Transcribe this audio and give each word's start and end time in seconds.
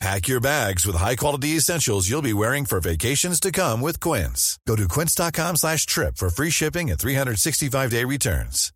Pack 0.00 0.28
your 0.28 0.40
bags 0.40 0.86
with 0.86 0.96
high-quality 0.96 1.56
essentials 1.56 2.08
you'll 2.08 2.22
be 2.22 2.32
wearing 2.32 2.64
for 2.64 2.80
vacations 2.80 3.38
to 3.38 3.52
come 3.52 3.82
with 3.82 4.00
Quince. 4.00 4.58
Go 4.66 4.74
to 4.74 4.88
quince.com 4.88 5.56
slash 5.56 5.84
trip 5.84 6.16
for 6.16 6.30
free 6.30 6.48
shipping 6.48 6.90
and 6.90 6.98
365-day 6.98 8.04
returns. 8.04 8.72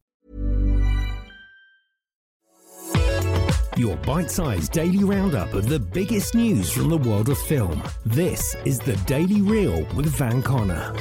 Your 3.77 3.97
bite 3.97 4.31
sized 4.31 4.73
daily 4.73 5.03
roundup 5.03 5.55
of 5.55 5.67
the 5.67 5.81
biggest 5.81 6.35
news 6.35 6.71
from 6.71 6.91
the 6.91 6.99
world 6.99 7.31
of 7.31 7.39
film. 7.39 7.83
This 8.05 8.55
is 8.67 8.79
the 8.79 8.95
Daily 9.07 9.41
Reel 9.41 9.85
with 9.97 10.07
Van 10.07 10.43
Connor. 10.43 10.95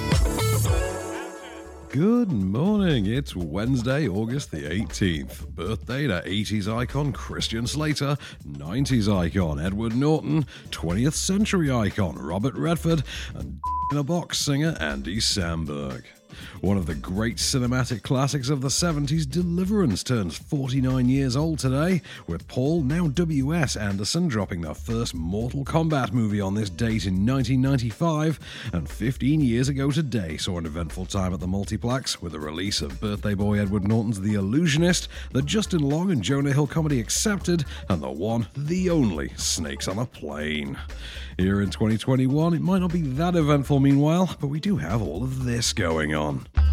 Good 1.94 2.31
morning. 2.31 3.05
It's 3.05 3.36
Wednesday, 3.36 4.08
August 4.08 4.49
the 4.49 4.63
18th. 4.63 5.47
Birthday 5.49 6.08
to 6.08 6.23
80s 6.25 6.67
icon 6.67 7.13
Christian 7.13 7.67
Slater, 7.67 8.17
90s 8.47 9.16
icon 9.16 9.59
Edward 9.59 9.95
Norton, 9.95 10.47
20th 10.72 11.13
century 11.13 11.72
icon 11.72 12.16
Robert 12.16 12.55
Redford, 12.55 13.03
and 13.35 13.59
in 13.91 13.97
a 14.00 14.03
box 14.03 14.39
singer 14.39 14.75
Andy 14.80 15.17
Samberg. 15.17 16.03
One 16.62 16.78
of 16.78 16.86
the 16.86 16.95
great 16.95 17.38
cinematic 17.38 18.03
classics 18.03 18.50
of 18.50 18.62
the 18.62 18.67
70s, 18.67 19.30
Deliverance, 19.30 20.03
turns 20.03 20.38
49 20.38 21.09
years 21.09 21.36
old 21.36 21.59
today, 21.59 22.02
with 22.28 22.48
Paul, 22.48 22.81
now 22.81 23.08
W.S. 23.08 23.75
Anderson, 23.75 24.28
dropping 24.28 24.62
their 24.62 24.73
first 24.73 25.14
Mortal 25.14 25.66
Kombat 25.66 26.14
movie 26.14 26.42
on 26.42 26.56
this 26.56 26.70
date 26.70 27.06
in 27.06 27.25
1995, 27.25 28.40
and 28.73 28.90
15 28.90 29.42
years 29.42 29.70
ago 29.70 29.92
today 29.92 30.38
saw 30.38 30.58
an 30.58 30.66
eventful 30.66 31.06
time 31.06 31.34
at 31.34 31.40
the 31.40 31.48
multiplex 31.48 32.22
with 32.22 32.31
the 32.31 32.40
release 32.40 32.81
of 32.81 33.00
birthday 33.00 33.34
boy 33.34 33.59
Edward 33.59 33.88
Norton's 33.88 34.22
The 34.22 34.36
Illusionist, 34.36 35.08
the 35.31 35.42
Justin 35.42 35.81
Long 35.81 36.12
and 36.12 36.22
Jonah 36.22 36.53
Hill 36.53 36.68
comedy 36.68 37.00
Accepted, 37.00 37.66
and 37.90 38.02
the 38.02 38.12
one, 38.12 38.47
the 38.56 38.90
only, 38.90 39.30
Snakes 39.36 39.88
on 39.88 40.00
a 40.00 40.06
Plane. 40.06 40.78
Here 41.38 41.62
in 41.62 41.72
2021, 41.72 42.53
it 42.53 42.62
might 42.62 42.80
not 42.80 42.94
be 42.94 43.02
that 43.02 43.36
eventful 43.36 43.80
meanwhile, 43.80 44.36
but 44.40 44.47
we 44.47 44.59
do 44.59 44.78
have 44.78 45.02
all 45.02 45.23
of 45.23 45.45
this 45.45 45.73
going 45.73 46.14
on 46.14 46.22
on. 46.23 46.72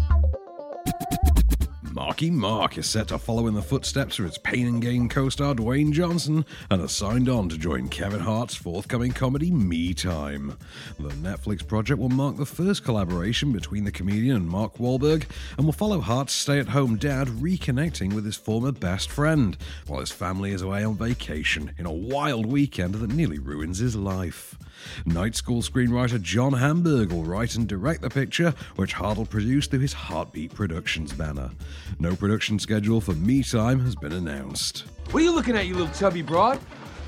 Marky 2.03 2.31
Mark 2.31 2.79
is 2.79 2.89
set 2.89 3.09
to 3.09 3.19
follow 3.19 3.45
in 3.45 3.53
the 3.53 3.61
footsteps 3.61 4.17
of 4.17 4.25
its 4.25 4.39
Pain 4.39 4.65
and 4.65 4.81
Gain 4.81 5.07
co 5.07 5.29
star 5.29 5.53
Dwayne 5.53 5.91
Johnson 5.91 6.43
and 6.71 6.81
has 6.81 6.93
signed 6.93 7.29
on 7.29 7.47
to 7.49 7.59
join 7.59 7.89
Kevin 7.89 8.21
Hart's 8.21 8.55
forthcoming 8.55 9.11
comedy 9.11 9.51
Me 9.51 9.93
Time. 9.93 10.57
The 10.97 11.09
Netflix 11.09 11.65
project 11.65 11.99
will 11.99 12.09
mark 12.09 12.37
the 12.37 12.45
first 12.47 12.83
collaboration 12.83 13.51
between 13.51 13.83
the 13.83 13.91
comedian 13.91 14.35
and 14.35 14.49
Mark 14.49 14.77
Wahlberg 14.79 15.25
and 15.57 15.67
will 15.67 15.73
follow 15.73 15.99
Hart's 15.99 16.33
stay 16.33 16.57
at 16.57 16.69
home 16.69 16.95
dad 16.95 17.27
reconnecting 17.27 18.13
with 18.13 18.25
his 18.25 18.35
former 18.35 18.71
best 18.71 19.11
friend 19.11 19.55
while 19.85 19.99
his 19.99 20.11
family 20.11 20.53
is 20.53 20.63
away 20.63 20.83
on 20.83 20.95
vacation 20.95 21.71
in 21.77 21.85
a 21.85 21.93
wild 21.93 22.47
weekend 22.47 22.95
that 22.95 23.13
nearly 23.13 23.37
ruins 23.37 23.77
his 23.77 23.95
life. 23.95 24.57
Night 25.05 25.35
School 25.35 25.61
screenwriter 25.61 26.21
John 26.21 26.53
Hamburg 26.53 27.11
will 27.11 27.23
write 27.23 27.55
and 27.55 27.67
direct 27.67 28.01
the 28.01 28.09
picture, 28.09 28.53
which 28.75 28.93
Hart 28.93 29.17
will 29.17 29.25
produce 29.25 29.67
through 29.67 29.79
his 29.79 29.93
HartBeat 29.93 30.53
Productions 30.53 31.13
banner. 31.13 31.51
No 31.99 32.15
production 32.15 32.59
schedule 32.59 33.01
for 33.01 33.13
Me 33.13 33.43
Time 33.43 33.79
has 33.81 33.95
been 33.95 34.13
announced. 34.13 34.85
What 35.11 35.21
are 35.21 35.25
you 35.25 35.33
looking 35.33 35.55
at, 35.55 35.67
you 35.67 35.75
little 35.75 35.93
chubby 35.93 36.21
broad? 36.21 36.59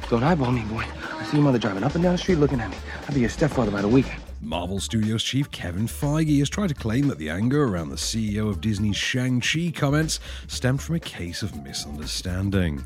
Don't 0.09 0.23
eyeball 0.23 0.51
me, 0.51 0.61
boy. 0.63 0.85
I 1.13 1.23
see 1.25 1.37
your 1.37 1.45
mother 1.45 1.59
driving 1.59 1.83
up 1.83 1.95
and 1.95 2.03
down 2.03 2.13
the 2.13 2.17
street 2.17 2.35
looking 2.35 2.59
at 2.59 2.69
me. 2.69 2.77
I'll 3.07 3.13
be 3.13 3.21
your 3.21 3.29
stepfather 3.29 3.71
by 3.71 3.81
the 3.81 3.87
weekend. 3.87 4.21
Marvel 4.41 4.79
Studios 4.79 5.23
chief 5.23 5.49
Kevin 5.51 5.87
Feige 5.87 6.39
has 6.39 6.49
tried 6.49 6.67
to 6.67 6.75
claim 6.75 7.07
that 7.07 7.17
the 7.17 7.29
anger 7.29 7.63
around 7.63 7.89
the 7.89 7.95
CEO 7.95 8.49
of 8.49 8.59
Disney's 8.59 8.97
Shang-Chi 8.97 9.71
comments 9.73 10.19
stemmed 10.47 10.81
from 10.81 10.95
a 10.95 10.99
case 10.99 11.41
of 11.43 11.63
misunderstanding. 11.63 12.83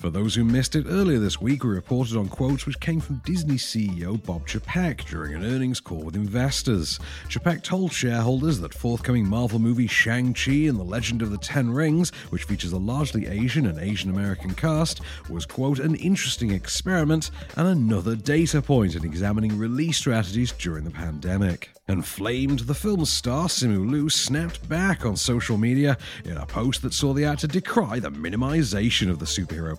For 0.00 0.08
those 0.08 0.34
who 0.34 0.44
missed 0.44 0.76
it, 0.76 0.86
earlier 0.88 1.18
this 1.18 1.42
week 1.42 1.62
we 1.62 1.68
reported 1.68 2.16
on 2.16 2.30
quotes 2.30 2.64
which 2.64 2.80
came 2.80 3.00
from 3.00 3.20
Disney 3.26 3.56
CEO 3.56 4.16
Bob 4.24 4.48
Chapek 4.48 5.04
during 5.04 5.34
an 5.34 5.44
earnings 5.44 5.78
call 5.78 5.98
with 5.98 6.16
investors. 6.16 6.98
Chapek 7.28 7.62
told 7.62 7.92
shareholders 7.92 8.60
that 8.60 8.72
forthcoming 8.72 9.28
Marvel 9.28 9.58
movie 9.58 9.86
Shang-Chi 9.86 10.52
and 10.52 10.78
the 10.78 10.84
Legend 10.84 11.20
of 11.20 11.30
the 11.30 11.36
Ten 11.36 11.70
Rings, 11.70 12.14
which 12.30 12.44
features 12.44 12.72
a 12.72 12.78
largely 12.78 13.26
Asian 13.26 13.66
and 13.66 13.78
Asian 13.78 14.08
American 14.08 14.54
cast, 14.54 15.02
was, 15.28 15.44
quote, 15.44 15.78
an 15.80 15.94
interesting 15.96 16.50
experiment 16.50 17.30
and 17.58 17.68
another 17.68 18.16
data 18.16 18.62
point 18.62 18.96
in 18.96 19.04
examining 19.04 19.58
release 19.58 19.98
strategies 19.98 20.52
during 20.52 20.84
the 20.84 20.90
pandemic. 20.90 21.72
And 21.88 22.06
flamed, 22.06 22.60
the 22.60 22.74
film's 22.74 23.10
star 23.10 23.48
Simu 23.48 23.90
Liu 23.90 24.08
snapped 24.08 24.68
back 24.68 25.04
on 25.04 25.16
social 25.16 25.56
media 25.56 25.98
in 26.24 26.36
a 26.36 26.46
post 26.46 26.82
that 26.82 26.94
saw 26.94 27.12
the 27.12 27.24
actor 27.24 27.48
decry 27.48 27.98
the 27.98 28.12
minimization 28.12 29.10
of 29.10 29.18
the 29.18 29.24
superhero 29.24 29.76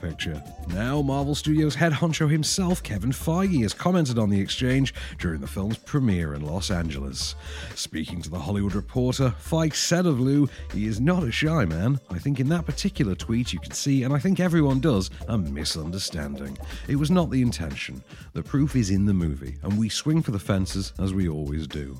Now, 0.67 1.01
Marvel 1.01 1.35
Studios 1.35 1.75
head 1.75 1.93
honcho 1.93 2.29
himself, 2.29 2.83
Kevin 2.83 3.11
Feige, 3.11 3.61
has 3.61 3.73
commented 3.73 4.19
on 4.19 4.29
the 4.29 4.39
exchange 4.39 4.93
during 5.19 5.41
the 5.41 5.47
film's 5.47 5.77
premiere 5.77 6.33
in 6.33 6.45
Los 6.45 6.69
Angeles. 6.69 7.35
Speaking 7.75 8.21
to 8.21 8.29
the 8.29 8.39
Hollywood 8.39 8.75
Reporter, 8.75 9.33
Feige 9.39 9.75
said 9.75 10.05
of 10.05 10.19
Liu, 10.19 10.49
he 10.73 10.85
is 10.85 10.99
not 10.99 11.23
a 11.23 11.31
shy 11.31 11.65
man. 11.65 11.99
I 12.09 12.19
think 12.19 12.39
in 12.39 12.49
that 12.49 12.65
particular 12.65 13.15
tweet 13.15 13.53
you 13.53 13.59
can 13.59 13.71
see, 13.71 14.03
and 14.03 14.13
I 14.13 14.19
think 14.19 14.39
everyone 14.39 14.79
does, 14.79 15.09
a 15.27 15.37
misunderstanding. 15.37 16.57
It 16.87 16.97
was 16.97 17.11
not 17.11 17.29
the 17.29 17.41
intention. 17.41 18.03
The 18.33 18.43
proof 18.43 18.75
is 18.75 18.89
in 18.89 19.05
the 19.05 19.13
movie, 19.13 19.57
and 19.63 19.77
we 19.77 19.89
swing 19.89 20.21
for 20.21 20.31
the 20.31 20.39
fences 20.39 20.93
as 20.99 21.13
we 21.13 21.29
always 21.29 21.67
do. 21.67 21.99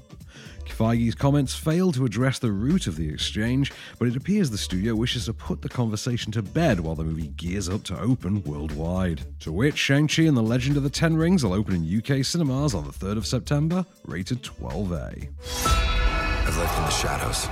Feige's 0.81 1.13
comments 1.13 1.53
fail 1.53 1.91
to 1.91 2.06
address 2.06 2.40
the 2.40 2.52
root 2.52 2.88
of 2.88 2.96
the 2.96 3.07
exchange, 3.07 3.72
but 4.00 4.07
it 4.07 4.16
appears 4.16 4.50
the 4.50 4.57
studio 4.57 4.96
wishes 4.96 5.25
to 5.25 5.34
put 5.34 5.62
the 5.62 5.69
conversation 5.69 6.31
to 6.31 6.41
bed 6.41 6.79
while 6.79 6.96
the 6.96 7.03
movie 7.03 7.28
gears 7.28 7.69
up 7.69 7.84
to 7.84 8.00
open 8.00 8.41
worldwide. 8.44 9.22
To 9.41 9.51
which 9.51 9.78
Shang-Chi 9.78 10.24
and 10.24 10.35
the 10.35 10.41
Legend 10.41 10.78
of 10.78 10.84
the 10.84 10.90
Ten 10.90 11.16
Rings 11.16 11.44
will 11.44 11.53
open 11.53 11.75
in 11.75 11.97
UK 11.97 12.25
cinemas 12.25 12.74
on 12.74 12.85
the 12.85 12.91
3rd 12.91 13.18
of 13.18 13.28
September, 13.28 13.85
rated 14.06 14.41
12A. 14.41 15.30
I've 15.66 16.57
lived 16.57 16.75
in 16.75 16.84
the 16.84 16.90
shadows. 16.90 17.47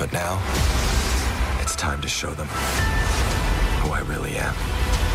But 0.00 0.12
now, 0.12 0.42
it's 1.62 1.76
time 1.76 2.00
to 2.00 2.08
show 2.08 2.32
them 2.32 2.48
who 2.48 3.92
I 3.92 4.00
really 4.08 4.36
am. 4.36 5.11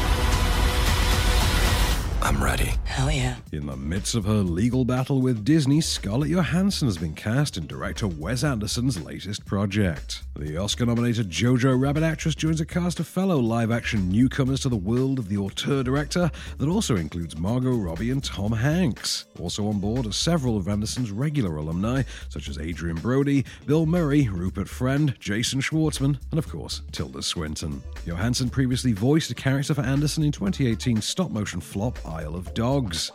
I'm 2.22 2.44
ready. 2.44 2.74
Hell 2.84 3.12
yeah. 3.12 3.36
In 3.52 3.68
the 3.68 3.78
midst 3.78 4.16
of 4.16 4.26
her 4.26 4.42
legal 4.42 4.84
battle 4.84 5.22
with 5.22 5.46
Disney, 5.46 5.82
Scarlett 5.82 6.30
Johansson 6.30 6.88
has 6.88 6.98
been 6.98 7.14
cast 7.14 7.58
in 7.58 7.68
director 7.68 8.08
Wes 8.08 8.44
Anderson's 8.44 9.02
latest 9.02 9.46
project. 9.46 10.24
The 10.36 10.58
Oscar 10.58 10.86
nominated 10.86 11.30
Jojo 11.30 11.80
Rabbit 11.80 12.04
actress 12.04 12.36
joins 12.36 12.60
a 12.60 12.66
cast 12.66 13.00
of 13.00 13.08
fellow 13.08 13.38
live 13.38 13.72
action 13.72 14.10
newcomers 14.10 14.60
to 14.62 14.70
the 14.70 14.76
world 14.76 15.20
of 15.20 15.30
the 15.30 15.38
auteur 15.38 15.84
director 15.84 16.30
that 16.58 16.68
also 16.68 16.96
includes 16.96 17.38
Margot 17.38 17.76
Robbie 17.76 18.12
and 18.12 18.24
Tom 18.24 18.52
Hanks. 18.52 19.28
Also 19.40 19.68
on 19.68 19.80
board 19.80 20.08
are 20.08 20.12
several 20.12 20.58
of 20.58 20.68
Anderson's 20.68 21.12
regular 21.12 21.58
alumni, 21.58 22.02
such 22.30 22.50
as 22.50 22.58
Adrien 22.58 22.98
Brody, 22.98 23.46
Bill 23.68 23.86
Murray, 23.86 24.28
Rupert 24.28 24.68
Friend, 24.68 25.14
Jason 25.20 25.62
Schwartzman, 25.62 26.20
and 26.32 26.40
of 26.40 26.50
course, 26.50 26.82
Tilda 26.92 27.22
Swinton. 27.22 27.82
Johansson 28.06 28.50
previously 28.50 28.94
voiced 28.94 29.32
a 29.32 29.36
character 29.36 29.76
for 29.76 29.82
Anderson 29.82 30.24
in 30.24 30.32
2018 30.32 31.02
stop 31.02 31.32
motion 31.32 31.62
flop 31.62 31.98
Isle 32.08 32.36
of 32.36 32.54
Dogs. 32.54 33.12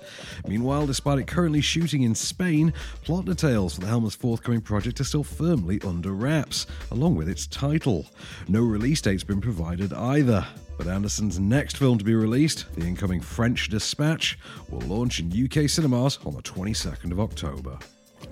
Meanwhile, 0.46 0.86
despite 0.86 1.18
it 1.18 1.26
currently 1.26 1.60
shooting 1.60 2.02
in 2.02 2.14
Spain, 2.14 2.72
plot 3.02 3.24
details 3.24 3.74
for 3.74 3.80
the 3.80 3.86
Helmer's 3.86 4.14
forthcoming 4.14 4.60
project 4.60 5.00
are 5.00 5.04
still 5.04 5.24
firmly 5.24 5.80
under 5.84 6.12
wraps, 6.12 6.66
along 6.90 7.16
with 7.16 7.28
its 7.28 7.46
title. 7.46 8.06
No 8.48 8.60
release 8.60 9.00
date's 9.00 9.24
been 9.24 9.40
provided 9.40 9.92
either. 9.92 10.46
But 10.78 10.86
Anderson's 10.86 11.38
next 11.38 11.76
film 11.76 11.98
to 11.98 12.04
be 12.04 12.14
released, 12.14 12.66
the 12.74 12.86
incoming 12.86 13.20
French 13.20 13.68
Dispatch, 13.68 14.38
will 14.68 14.80
launch 14.80 15.20
in 15.20 15.30
UK 15.30 15.68
cinemas 15.68 16.18
on 16.24 16.34
the 16.34 16.42
22nd 16.42 17.12
of 17.12 17.20
October. 17.20 17.78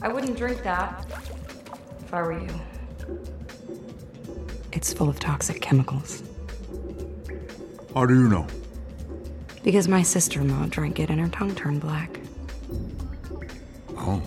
I 0.02 0.08
wouldn't 0.08 0.36
drink 0.36 0.62
that 0.62 1.06
if 2.00 2.14
I 2.14 2.22
were 2.22 2.40
you. 2.40 2.48
It's 4.72 4.92
full 4.92 5.08
of 5.08 5.18
toxic 5.18 5.60
chemicals. 5.60 6.22
How 7.94 8.06
do 8.06 8.14
you 8.14 8.28
know? 8.28 8.46
Because 9.62 9.88
my 9.88 10.02
sister 10.02 10.40
in 10.40 10.48
law 10.48 10.66
drank 10.66 10.98
it 10.98 11.10
and 11.10 11.20
her 11.20 11.28
tongue 11.28 11.54
turned 11.54 11.80
black. 11.80 12.18
Oh. 13.96 14.22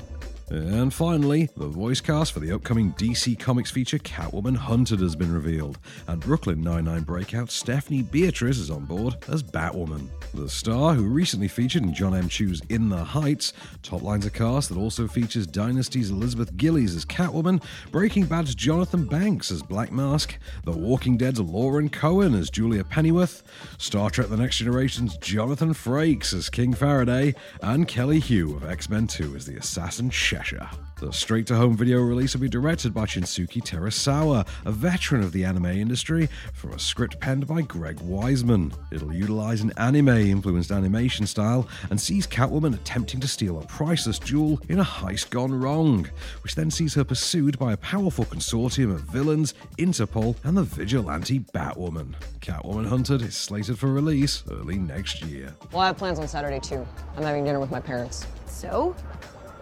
And 0.54 0.94
finally, 0.94 1.50
the 1.58 1.68
voice 1.68 2.00
cast 2.00 2.32
for 2.32 2.40
the 2.40 2.52
upcoming 2.52 2.94
DC 2.94 3.40
Comics 3.40 3.72
feature 3.72 3.98
Catwoman 3.98 4.56
Hunted 4.56 5.00
has 5.00 5.16
been 5.16 5.34
revealed, 5.34 5.80
and 6.06 6.22
Brooklyn 6.22 6.62
Nine-Nine 6.62 7.02
breakout 7.02 7.50
Stephanie 7.50 8.04
Beatriz 8.04 8.60
is 8.60 8.70
on 8.70 8.86
board 8.86 9.16
as 9.30 9.42
Batwoman. 9.42 10.10
The 10.36 10.48
star, 10.48 10.94
who 10.94 11.06
recently 11.06 11.48
featured 11.48 11.82
in 11.82 11.92
John 11.92 12.14
M. 12.14 12.30
Chu's 12.30 12.62
In 12.70 12.90
the 12.90 13.04
Heights, 13.04 13.54
toplines 13.82 14.28
a 14.28 14.30
cast 14.30 14.70
that 14.70 14.78
also 14.78 15.08
features 15.08 15.48
Dynasty's 15.48 16.12
Elizabeth 16.12 16.56
Gillies 16.56 16.96
as 16.96 17.04
Catwoman, 17.04 17.64
Breaking 17.92 18.26
Bad's 18.26 18.54
Jonathan 18.54 19.06
Banks 19.06 19.50
as 19.50 19.64
Black 19.64 19.92
Mask, 19.92 20.38
The 20.66 20.72
Walking 20.72 21.18
Dead's 21.18 21.40
Lauren 21.40 21.90
Cohan 21.90 22.36
as 22.36 22.52
Julia 22.52 22.84
Pennyworth, 22.84 23.42
Star 23.80 24.12
Trek 24.12 24.28
The 24.28 24.38
Next 24.38 24.58
Generation's 24.58 25.18
Jonathan 25.18 25.74
Frakes 25.74 26.32
as 26.32 26.52
King 26.52 26.76
Faraday, 26.76 27.34
and 27.64 27.88
Kelly 27.88 28.20
Hu 28.20 28.56
of 28.56 28.70
X-Men 28.70 29.08
2 29.08 29.36
as 29.36 29.48
the 29.48 29.58
Assassin 29.58 30.12
Cheshire. 30.44 30.70
The 31.00 31.12
straight 31.12 31.48
to 31.48 31.56
home 31.56 31.76
video 31.76 32.02
release 32.02 32.34
will 32.34 32.42
be 32.42 32.50
directed 32.50 32.94
by 32.94 33.06
Shinsuke 33.06 33.64
Terasawa, 33.64 34.48
a 34.66 34.72
veteran 34.72 35.24
of 35.24 35.32
the 35.32 35.44
anime 35.44 35.66
industry, 35.66 36.30
from 36.54 36.74
a 36.74 36.80
script 36.80 37.20
penned 37.20 37.48
by 37.48 37.62
Greg 37.62 37.98
Weisman. 37.98 38.74
It'll 38.92 39.14
utilize 39.14 39.62
an 39.62 39.74
anime 39.78 40.10
influenced 40.10 40.72
animation 40.72 41.26
style 41.26 41.68
and 41.90 42.00
sees 42.00 42.28
Catwoman 42.28 42.74
attempting 42.74 43.20
to 43.22 43.28
steal 43.28 43.60
a 43.60 43.66
priceless 43.66 44.20
jewel 44.20 44.62
in 44.70 44.80
a 44.80 44.84
heist 44.84 45.30
gone 45.30 45.58
wrong, 45.58 46.08
which 46.42 46.56
then 46.56 46.70
sees 46.72 46.94
her 46.94 47.04
pursued 47.04 47.58
by 47.58 47.74
a 47.74 47.78
powerful 47.78 48.26
consortium 48.26 48.94
of 48.94 49.02
villains, 49.02 49.54
Interpol, 49.78 50.36
and 50.44 50.58
the 50.58 50.64
vigilante 50.64 51.40
Batwoman. 51.40 52.14
Catwoman 52.42 52.88
Hunted 52.88 53.22
is 53.22 53.36
slated 53.36 53.80
for 53.80 53.88
release 53.88 54.44
early 54.52 54.78
next 54.78 55.22
year. 55.24 55.54
Well, 55.72 55.82
I 55.82 55.88
have 55.88 55.98
plans 55.98 56.20
on 56.20 56.28
Saturday 56.28 56.60
too. 56.60 56.86
I'm 57.16 57.24
having 57.24 57.46
dinner 57.46 57.60
with 57.60 57.72
my 57.72 57.80
parents. 57.80 58.26
So? 58.48 58.96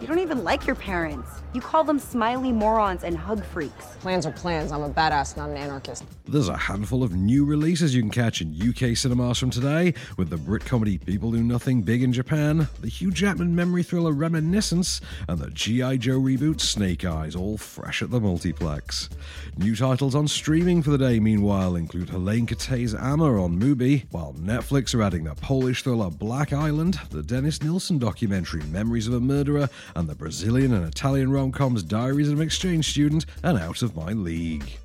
You 0.02 0.08
don't 0.08 0.18
even 0.18 0.42
like 0.42 0.66
your 0.66 0.74
parents. 0.74 1.30
You 1.52 1.60
call 1.60 1.84
them 1.84 2.00
smiley 2.00 2.50
morons 2.50 3.04
and 3.04 3.16
hug 3.16 3.44
freaks. 3.44 3.86
Plans 4.00 4.26
are 4.26 4.32
plans. 4.32 4.72
I'm 4.72 4.82
a 4.82 4.90
badass, 4.90 5.36
not 5.36 5.48
an 5.48 5.56
anarchist. 5.56 6.02
There's 6.26 6.48
a 6.48 6.56
handful 6.56 7.04
of 7.04 7.14
new 7.14 7.44
releases 7.44 7.94
you 7.94 8.02
can 8.02 8.10
catch 8.10 8.40
in 8.40 8.52
UK 8.52 8.96
cinemas 8.96 9.38
from 9.38 9.50
today, 9.50 9.94
with 10.16 10.28
the 10.28 10.38
Brit 10.38 10.64
comedy 10.64 10.98
People 10.98 11.30
Do 11.30 11.40
Nothing 11.40 11.82
Big 11.82 12.02
in 12.02 12.12
Japan, 12.12 12.66
the 12.80 12.88
Hugh 12.88 13.12
Jackman 13.12 13.54
memory 13.54 13.84
thriller 13.84 14.10
Reminiscence, 14.10 15.00
and 15.28 15.38
the 15.38 15.50
G.I. 15.50 15.98
Joe 15.98 16.18
reboot 16.18 16.60
Snake 16.60 17.04
Eyes, 17.04 17.36
all 17.36 17.56
fresh 17.56 18.02
at 18.02 18.10
the 18.10 18.18
multiplex. 18.18 19.08
New 19.56 19.76
titles 19.76 20.16
on 20.16 20.26
streaming 20.26 20.82
for 20.82 20.90
the 20.90 20.98
day, 20.98 21.20
meanwhile, 21.20 21.76
include 21.76 22.10
Helene 22.10 22.46
Katay's 22.46 22.94
Amma 22.94 23.40
on 23.40 23.60
Mubi, 23.60 24.06
while 24.10 24.32
Netflix 24.32 24.96
are 24.96 25.02
adding 25.02 25.22
the 25.24 25.34
Polish 25.36 25.84
thriller 25.84 26.10
Black 26.10 26.52
Island, 26.52 26.98
the 27.10 27.22
Dennis 27.22 27.62
Nilsen 27.62 27.98
documentary 27.98 28.62
Memories 28.64 29.06
of 29.06 29.14
a 29.14 29.20
Murderer, 29.20 29.68
and 29.94 30.08
the 30.08 30.14
Brazilian 30.14 30.72
and 30.72 30.86
Italian 30.86 31.30
rom 31.30 31.52
coms 31.52 31.82
Diaries 31.82 32.28
of 32.28 32.38
an 32.38 32.46
Exchange 32.46 32.90
Student 32.90 33.26
and 33.42 33.58
Out 33.58 33.82
of 33.82 33.96
My 33.96 34.12
League. 34.12 34.78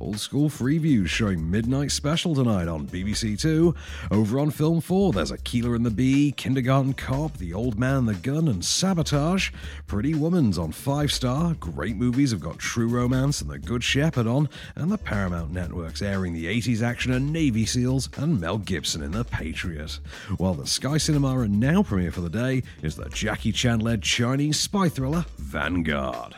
Old 0.00 0.18
school 0.18 0.50
Freeviews 0.50 1.08
showing 1.08 1.50
Midnight 1.50 1.90
Special 1.90 2.34
tonight 2.34 2.68
on 2.68 2.86
BBC 2.86 3.38
Two. 3.40 3.74
Over 4.10 4.40
on 4.40 4.50
Film 4.50 4.80
4, 4.80 5.12
there's 5.12 5.30
Akeelah 5.30 5.76
and 5.76 5.86
the 5.86 5.90
Bee, 5.90 6.32
Kindergarten 6.32 6.94
Cop, 6.94 7.36
The 7.36 7.54
Old 7.54 7.78
Man 7.78 8.06
the 8.06 8.14
Gun, 8.14 8.48
and 8.48 8.64
Sabotage. 8.64 9.50
Pretty 9.86 10.14
Woman's 10.14 10.58
on 10.58 10.72
5 10.72 11.12
Star. 11.12 11.54
Great 11.54 11.96
movies 11.96 12.32
have 12.32 12.40
got 12.40 12.58
True 12.58 12.88
Romance 12.88 13.40
and 13.40 13.50
The 13.50 13.58
Good 13.58 13.84
Shepherd 13.84 14.26
on, 14.26 14.48
and 14.74 14.90
the 14.90 14.98
Paramount 14.98 15.52
Network's 15.52 16.02
airing 16.02 16.32
the 16.32 16.46
80s 16.46 16.82
action 16.82 17.12
and 17.12 17.32
Navy 17.32 17.64
SEALs 17.64 18.08
and 18.16 18.40
Mel 18.40 18.58
Gibson 18.58 19.02
in 19.02 19.12
The 19.12 19.24
Patriot. 19.24 20.00
While 20.38 20.54
the 20.54 20.66
Sky 20.66 20.98
Cinema 20.98 21.38
and 21.40 21.60
now 21.60 21.82
premiere 21.82 22.12
for 22.12 22.20
the 22.20 22.30
day 22.30 22.62
is 22.82 22.96
the 22.96 23.08
Jackie 23.10 23.52
Chan 23.52 23.80
led 23.80 24.02
Chinese 24.02 24.58
spy 24.58 24.88
thriller 24.88 25.24
Vanguard. 25.38 26.34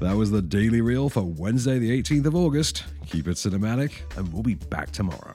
That 0.00 0.16
was 0.16 0.30
the 0.30 0.42
Daily 0.42 0.80
Reel 0.80 1.08
for 1.08 1.22
Wednesday, 1.22 1.78
the 1.78 1.90
18th 2.02 2.26
of 2.26 2.34
August. 2.34 2.84
Keep 3.06 3.28
it 3.28 3.36
cinematic, 3.36 3.92
and 4.16 4.32
we'll 4.32 4.42
be 4.42 4.54
back 4.54 4.90
tomorrow. 4.90 5.34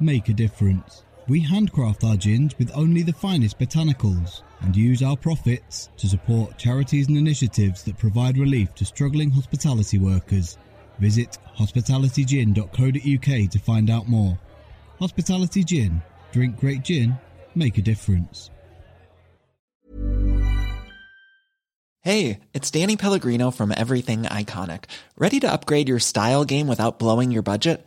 Make 0.00 0.28
a 0.28 0.32
difference. 0.32 1.04
We 1.28 1.40
handcraft 1.40 2.04
our 2.04 2.16
gins 2.16 2.58
with 2.58 2.70
only 2.74 3.02
the 3.02 3.12
finest 3.12 3.58
botanicals 3.58 4.42
and 4.60 4.76
use 4.76 5.02
our 5.02 5.16
profits 5.16 5.88
to 5.96 6.08
support 6.08 6.58
charities 6.58 7.08
and 7.08 7.16
initiatives 7.16 7.82
that 7.84 7.96
provide 7.96 8.36
relief 8.36 8.74
to 8.74 8.84
struggling 8.84 9.30
hospitality 9.30 9.98
workers. 9.98 10.58
Visit 10.98 11.38
hospitalitygin.co.uk 11.56 13.50
to 13.50 13.58
find 13.58 13.88
out 13.90 14.08
more. 14.08 14.38
Hospitality 14.98 15.64
Gin. 15.64 16.02
Drink 16.32 16.58
great 16.58 16.82
gin. 16.82 17.16
Make 17.54 17.78
a 17.78 17.82
difference. 17.82 18.50
Hey, 22.02 22.40
it's 22.52 22.70
Danny 22.70 22.98
Pellegrino 22.98 23.50
from 23.50 23.72
Everything 23.74 24.24
Iconic. 24.24 24.84
Ready 25.16 25.40
to 25.40 25.50
upgrade 25.50 25.88
your 25.88 26.00
style 26.00 26.44
game 26.44 26.66
without 26.68 26.98
blowing 26.98 27.30
your 27.30 27.40
budget? 27.42 27.86